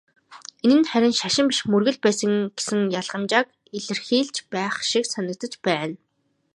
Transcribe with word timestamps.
Энэ 0.65 0.77
нь 0.79 0.89
харин 0.91 1.13
"шашин" 1.19 1.45
биш 1.49 1.59
"мөргөл" 1.71 1.97
байсан 2.05 2.33
гэсэн 2.57 2.79
ялгамжааг 2.99 3.47
илэрхийлж 3.77 4.37
байх 4.53 4.75
шиг 4.89 5.03
санагдаж 5.13 5.53
байна. 5.65 5.95